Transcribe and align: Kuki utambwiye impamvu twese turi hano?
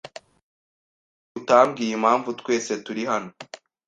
Kuki 1.23 1.35
utambwiye 1.39 1.91
impamvu 1.97 2.29
twese 2.39 2.73
turi 2.85 3.03
hano? 3.11 3.29